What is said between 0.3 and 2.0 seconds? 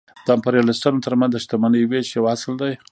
امپریالیستانو ترمنځ د شتمنۍ